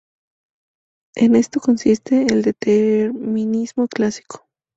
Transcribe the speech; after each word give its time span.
En 1.15 1.35
esto 1.35 1.59
consiste 1.59 2.25
el 2.33 2.41
determinismo 2.41 3.87
clásico. 3.87 4.47